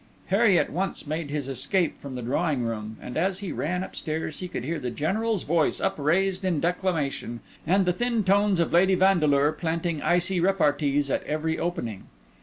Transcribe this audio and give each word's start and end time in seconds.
Harry 0.29 0.57
at 0.57 0.71
once 0.71 1.05
made 1.05 1.29
his 1.29 1.47
escape 1.47 1.99
from 2.01 2.15
the 2.15 2.23
drawing 2.23 2.63
room; 2.63 2.97
and 3.03 3.15
as 3.17 3.37
he 3.37 3.51
ran 3.51 3.83
upstairs 3.83 4.39
he 4.39 4.47
could 4.47 4.63
hear 4.63 4.79
the 4.79 4.89
General's 4.89 5.43
voice 5.43 5.79
upraised 5.79 6.43
in 6.43 6.59
declamation, 6.59 7.39
and 7.67 7.85
the 7.85 7.93
thin 7.93 8.23
tones 8.23 8.59
of 8.59 8.73
Lady 8.73 8.95
Vandeleur 8.95 9.51
planting 9.51 10.01
icy 10.01 10.39
repartees 10.39 11.11
at 11.11 11.21
every 11.25 11.59
opening. 11.59 12.05